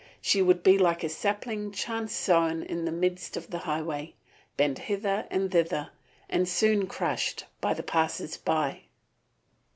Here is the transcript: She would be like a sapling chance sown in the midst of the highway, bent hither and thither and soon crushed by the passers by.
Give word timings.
She 0.19 0.41
would 0.41 0.63
be 0.63 0.79
like 0.79 1.03
a 1.03 1.09
sapling 1.09 1.71
chance 1.71 2.11
sown 2.15 2.63
in 2.63 2.85
the 2.85 2.91
midst 2.91 3.37
of 3.37 3.51
the 3.51 3.59
highway, 3.59 4.15
bent 4.57 4.79
hither 4.79 5.27
and 5.29 5.51
thither 5.51 5.91
and 6.27 6.49
soon 6.49 6.87
crushed 6.87 7.45
by 7.61 7.75
the 7.75 7.83
passers 7.83 8.35
by. 8.35 8.85